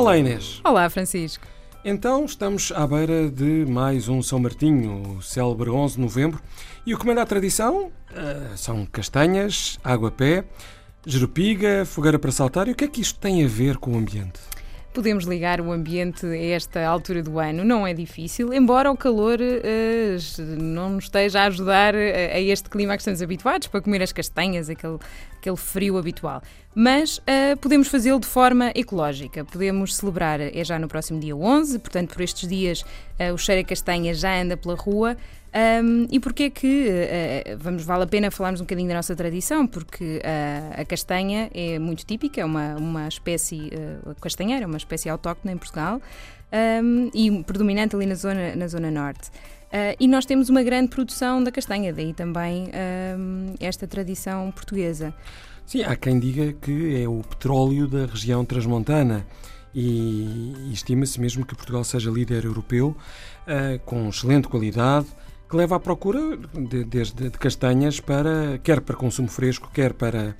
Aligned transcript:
Olá 0.00 0.16
Inês. 0.16 0.62
Olá 0.64 0.88
Francisco. 0.88 1.46
Então 1.84 2.24
estamos 2.24 2.72
à 2.74 2.86
beira 2.86 3.30
de 3.30 3.66
mais 3.66 4.08
um 4.08 4.22
São 4.22 4.38
Martinho, 4.38 5.18
o 5.18 5.22
célebre 5.22 5.68
11 5.68 5.96
de 5.96 6.00
novembro. 6.00 6.40
E 6.86 6.94
o 6.94 6.98
que 6.98 7.06
manda 7.06 7.20
a 7.20 7.26
tradição 7.26 7.88
uh, 7.88 8.56
são 8.56 8.86
castanhas, 8.86 9.78
água-pé, 9.84 10.44
jerupiga, 11.04 11.84
fogueira 11.84 12.18
para 12.18 12.32
saltar. 12.32 12.66
E 12.66 12.70
o 12.70 12.74
que 12.74 12.84
é 12.84 12.88
que 12.88 13.02
isto 13.02 13.20
tem 13.20 13.44
a 13.44 13.46
ver 13.46 13.76
com 13.76 13.92
o 13.92 13.98
ambiente? 13.98 14.40
podemos 14.92 15.24
ligar 15.24 15.60
o 15.60 15.70
ambiente 15.70 16.26
a 16.26 16.36
esta 16.36 16.84
altura 16.84 17.22
do 17.22 17.38
ano. 17.38 17.64
Não 17.64 17.86
é 17.86 17.94
difícil, 17.94 18.52
embora 18.52 18.90
o 18.90 18.96
calor 18.96 19.38
uh, 19.40 20.42
não 20.60 20.90
nos 20.90 21.04
esteja 21.04 21.42
a 21.42 21.44
ajudar 21.46 21.94
a, 21.94 21.98
a, 21.98 22.40
este 22.40 22.68
clima 22.68 22.96
que 22.96 23.02
estamos 23.02 23.22
habituados 23.22 23.68
para 23.68 23.80
comer 23.80 24.02
as 24.02 24.12
castanhas, 24.12 24.68
aquele, 24.68 24.98
aquele 25.36 25.56
frio 25.56 25.96
habitual. 25.96 26.42
Mas 26.74 27.18
uh, 27.18 27.56
podemos 27.60 27.88
fazê-lo 27.88 28.20
de 28.20 28.26
forma 28.26 28.70
ecológica. 28.74 29.44
Podemos 29.44 29.96
celebrar, 29.96 30.40
é 30.40 30.64
já 30.64 30.78
no 30.78 30.86
próximo 30.86 31.18
dia 31.18 31.36
11, 31.36 31.78
portanto, 31.80 32.14
por 32.14 32.22
estes 32.22 32.48
dias 32.48 32.82
uh, 32.82 33.34
o 33.34 33.38
cheiro 33.38 33.60
a 33.60 33.64
castanha 33.64 34.14
já 34.14 34.40
anda 34.40 34.56
pela 34.56 34.74
rua. 34.74 35.16
Um, 35.52 36.06
e 36.12 36.20
porquê 36.20 36.48
que 36.48 36.88
uh, 36.88 37.58
vamos, 37.58 37.84
vale 37.84 38.04
a 38.04 38.06
pena 38.06 38.30
falarmos 38.30 38.60
um 38.60 38.64
bocadinho 38.64 38.88
da 38.88 38.94
nossa 38.94 39.16
tradição? 39.16 39.66
Porque 39.66 40.18
uh, 40.18 40.80
a 40.80 40.84
castanha 40.84 41.50
é 41.52 41.76
muito 41.78 42.06
típica, 42.06 42.40
é 42.40 42.44
uma, 42.44 42.76
uma 42.76 43.08
espécie 43.08 43.70
uh, 44.06 44.14
castanheira, 44.20 44.64
uma 44.66 44.76
espécie 44.76 45.08
autóctone 45.08 45.54
em 45.54 45.58
Portugal 45.58 46.00
um, 46.82 47.10
e 47.12 47.42
predominante 47.42 47.96
ali 47.96 48.06
na 48.06 48.14
zona, 48.14 48.54
na 48.54 48.68
zona 48.68 48.90
norte. 48.90 49.30
Uh, 49.70 49.94
e 50.00 50.08
nós 50.08 50.26
temos 50.26 50.48
uma 50.48 50.64
grande 50.64 50.88
produção 50.88 51.42
da 51.42 51.52
castanha, 51.52 51.92
daí 51.92 52.12
também 52.12 52.68
um, 53.16 53.54
esta 53.60 53.86
tradição 53.86 54.50
portuguesa. 54.50 55.14
Sim, 55.64 55.84
há 55.84 55.94
quem 55.94 56.18
diga 56.18 56.52
que 56.54 57.00
é 57.00 57.08
o 57.08 57.22
petróleo 57.22 57.86
da 57.86 58.06
região 58.06 58.44
transmontana 58.44 59.24
e, 59.72 60.72
estima-se 60.72 61.20
mesmo 61.20 61.46
que 61.46 61.54
Portugal 61.54 61.84
seja 61.84 62.10
líder 62.10 62.44
europeu 62.44 62.96
uh, 63.46 63.78
com 63.84 64.08
excelente 64.08 64.48
qualidade 64.48 65.06
que 65.48 65.56
leva 65.56 65.76
à 65.76 65.80
procura 65.80 66.36
de, 66.36 66.82
desde 66.82 67.30
de 67.30 67.38
castanhas 67.38 68.00
para 68.00 68.58
quer 68.64 68.80
para 68.80 68.96
consumo 68.96 69.28
fresco, 69.28 69.70
quer 69.72 69.92
para, 69.92 70.36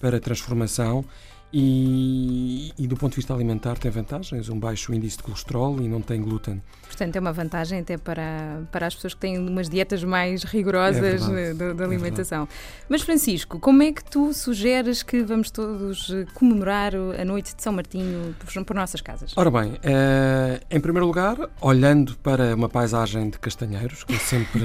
para 0.00 0.18
transformação 0.18 1.04
e, 1.52 2.72
e, 2.78 2.86
do 2.86 2.96
ponto 2.96 3.12
de 3.12 3.16
vista 3.16 3.34
alimentar 3.34 3.76
tem 3.76 3.90
vantagens, 3.90 4.48
um 4.48 4.58
baixo 4.58 4.94
índice 4.94 5.16
de 5.16 5.24
colesterol 5.24 5.80
e 5.80 5.88
não 5.88 6.00
tem 6.00 6.22
glúten. 6.22 6.62
Portanto, 6.86 7.16
é 7.16 7.20
uma 7.20 7.32
vantagem 7.32 7.80
até 7.80 7.96
para, 7.96 8.62
para 8.70 8.86
as 8.86 8.94
pessoas 8.94 9.14
que 9.14 9.20
têm 9.20 9.38
umas 9.38 9.68
dietas 9.68 10.04
mais 10.04 10.44
rigorosas 10.44 11.28
é 11.28 11.54
da, 11.54 11.84
alimentação. 11.84 12.44
É 12.44 12.46
Mas, 12.88 13.02
Francisco, 13.02 13.58
como 13.58 13.82
é 13.82 13.92
que 13.92 14.04
tu 14.04 14.32
sugeres 14.32 15.02
que 15.02 15.22
vamos 15.22 15.50
todos 15.50 16.10
eh, 16.10 16.26
comemorar 16.34 16.92
a 16.94 17.24
noite 17.24 17.54
de 17.56 17.62
São 17.62 17.72
Martinho 17.72 18.34
por, 18.38 18.64
por 18.64 18.76
nossas 18.76 19.00
casas? 19.00 19.32
Ora 19.36 19.50
bem, 19.50 19.78
eh, 19.82 20.60
em 20.70 20.80
primeiro 20.80 21.06
lugar, 21.06 21.36
olhando 21.60 22.16
para 22.16 22.54
uma 22.54 22.68
paisagem 22.68 23.30
de 23.30 23.38
castanheiros, 23.38 24.04
que 24.04 24.14
é 24.14 24.18
sempre. 24.18 24.60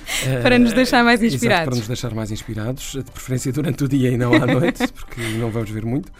para 0.42 0.58
nos 0.58 0.72
deixar 0.72 1.02
mais 1.04 1.22
inspirados. 1.22 1.44
Exato, 1.44 1.70
para 1.70 1.78
nos 1.78 1.86
deixar 1.86 2.14
mais 2.14 2.30
inspirados, 2.30 2.92
de 2.92 3.10
preferência 3.10 3.52
durante 3.52 3.84
o 3.84 3.88
dia 3.88 4.10
e 4.10 4.16
não 4.16 4.34
à 4.34 4.44
noite, 4.46 4.86
porque 4.92 5.20
não 5.38 5.50
vamos 5.50 5.70
ver 5.70 5.84
muito. 5.84 6.10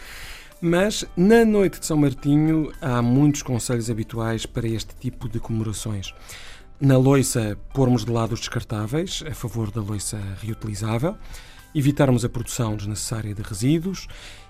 Mas 0.59 1.05
na 1.15 1.45
noite 1.45 1.79
de 1.79 1.85
São 1.85 1.97
Martinho 1.97 2.71
há 2.81 3.01
muitos 3.01 3.43
conselhos 3.43 3.89
habituais 3.89 4.45
para 4.45 4.67
este 4.67 4.95
tipo 4.95 5.29
de 5.29 5.39
comemorações. 5.39 6.13
Na 6.79 6.97
loiça, 6.97 7.57
pormos 7.73 8.05
de 8.05 8.11
lado 8.11 8.33
os 8.33 8.39
descartáveis, 8.39 9.23
a 9.29 9.33
favor 9.33 9.71
da 9.71 9.81
loiça 9.81 10.19
reutilizável, 10.41 11.15
evitarmos 11.75 12.25
a 12.25 12.29
produção 12.29 12.75
desnecessária 12.75 13.33
de 13.33 13.41
resíduos 13.41 14.07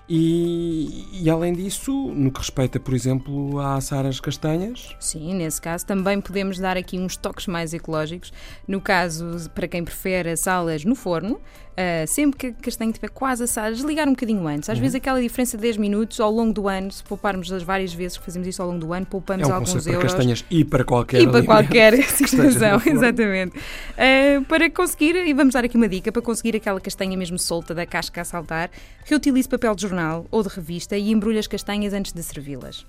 e, 0.08 1.04
e, 1.12 1.28
além 1.28 1.52
disso, 1.52 1.92
no 1.92 2.32
que 2.32 2.38
respeita, 2.38 2.80
por 2.80 2.94
exemplo, 2.94 3.58
a 3.60 3.74
assar 3.74 4.06
as 4.06 4.18
castanhas? 4.18 4.96
Sim, 4.98 5.34
nesse 5.34 5.60
caso 5.60 5.84
também 5.84 6.18
podemos 6.18 6.58
dar 6.58 6.78
aqui 6.78 6.98
uns 6.98 7.14
toques 7.14 7.46
mais 7.46 7.74
ecológicos. 7.74 8.32
No 8.66 8.80
caso, 8.80 9.50
para 9.54 9.68
quem 9.68 9.84
prefere 9.84 10.30
assá-las 10.30 10.82
no 10.84 10.94
forno, 10.94 11.34
uh, 11.78 12.06
sempre 12.06 12.38
que 12.38 12.46
a 12.46 12.52
castanha 12.64 12.90
estiver 12.90 13.10
quase 13.10 13.44
assada, 13.44 13.72
desligar 13.72 14.08
um 14.08 14.12
bocadinho 14.12 14.46
antes. 14.46 14.68
Às 14.68 14.76
uhum. 14.76 14.82
vezes 14.82 14.94
aquela 14.94 15.20
diferença 15.20 15.56
de 15.56 15.62
10 15.62 15.76
minutos 15.76 16.18
ao 16.20 16.30
longo 16.30 16.52
do 16.52 16.68
ano, 16.68 16.90
se 16.90 17.04
pouparmos 17.04 17.52
as 17.52 17.62
várias 17.62 17.92
vezes 17.92 18.16
que 18.16 18.24
fazemos 18.24 18.48
isso 18.48 18.62
ao 18.62 18.68
longo 18.68 18.80
do 18.80 18.92
ano, 18.92 19.04
poupamos 19.04 19.46
é 19.46 19.50
um 19.50 19.54
alguns 19.54 19.86
euros. 19.86 19.86
para 19.86 20.02
castanhas 20.02 20.44
e 20.50 20.64
para 20.64 20.84
qualquer 20.84 21.20
E 21.20 21.28
para 21.28 21.44
qualquer 21.44 22.02
situação, 22.08 22.80
exatamente. 22.86 23.56
Uh, 23.58 24.42
para 24.46 24.70
conseguir, 24.70 25.14
e 25.16 25.32
vamos 25.34 25.54
dar 25.54 25.64
aqui 25.64 25.76
uma 25.76 25.88
dica, 25.88 26.10
para 26.10 26.22
conseguir 26.22 26.56
aquela 26.56 26.80
castanha 26.80 27.16
mesmo 27.16 27.38
solta 27.38 27.74
da 27.74 27.84
casca 27.84 28.22
a 28.22 28.24
saltar, 28.24 28.70
reutilize 29.04 29.48
papel 29.48 29.74
de 29.74 29.82
jornal 29.82 29.97
jornal 29.98 30.26
ou 30.30 30.42
de 30.42 30.48
revista 30.48 30.96
e 30.96 31.10
embrulha 31.10 31.40
as 31.40 31.46
castanhas 31.46 31.92
antes 31.92 32.12
de 32.12 32.22
servi-las. 32.22 32.86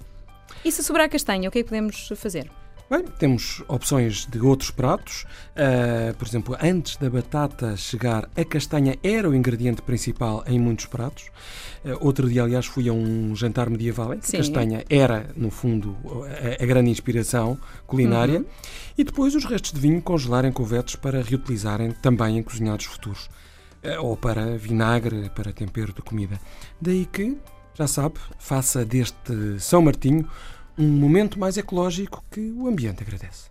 E 0.63 0.71
se 0.71 0.83
sobrar 0.83 1.09
castanha, 1.09 1.49
o 1.49 1.51
que 1.51 1.59
é 1.59 1.63
que 1.63 1.69
podemos 1.69 2.09
fazer? 2.15 2.49
Bem, 2.89 3.03
temos 3.19 3.63
opções 3.67 4.25
de 4.25 4.39
outros 4.39 4.71
pratos. 4.71 5.23
Uh, 5.51 6.13
por 6.15 6.27
exemplo, 6.27 6.57
antes 6.59 6.97
da 6.97 7.07
batata 7.07 7.77
chegar, 7.77 8.27
a 8.35 8.43
castanha 8.43 8.97
era 9.03 9.29
o 9.29 9.35
ingrediente 9.35 9.81
principal 9.83 10.43
em 10.47 10.57
muitos 10.59 10.87
pratos. 10.87 11.25
Uh, 11.85 11.97
outro 11.99 12.27
dia, 12.27 12.43
aliás, 12.43 12.65
fui 12.65 12.89
a 12.89 12.93
um 12.93 13.35
jantar 13.35 13.69
medieval 13.69 14.15
em 14.15 14.19
que 14.19 14.35
a 14.35 14.39
castanha 14.39 14.83
era, 14.89 15.29
no 15.35 15.51
fundo, 15.51 15.95
a, 16.59 16.63
a 16.63 16.65
grande 16.65 16.89
inspiração 16.89 17.59
culinária. 17.85 18.39
Uhum. 18.39 18.45
E 18.97 19.03
depois 19.03 19.35
os 19.35 19.45
restos 19.45 19.71
de 19.71 19.79
vinho 19.79 20.01
congelar 20.01 20.43
em 20.43 20.51
couvetes 20.51 20.95
para 20.95 21.21
reutilizarem 21.21 21.91
também 22.01 22.39
em 22.39 22.43
cozinhados 22.43 22.85
futuros. 22.85 23.29
Eh, 23.81 23.99
ou 23.99 24.17
para 24.17 24.57
vinagre, 24.57 25.29
para 25.29 25.53
tempero 25.53 25.93
de 25.93 26.01
comida. 26.01 26.39
Daí 26.81 27.05
que, 27.05 27.37
já 27.73 27.87
sabe, 27.87 28.19
faça 28.37 28.83
deste 28.83 29.59
São 29.59 29.81
Martinho 29.81 30.29
um 30.77 30.87
momento 30.87 31.39
mais 31.39 31.57
ecológico 31.57 32.23
que 32.31 32.51
o 32.51 32.67
ambiente 32.67 33.03
agradece. 33.03 33.49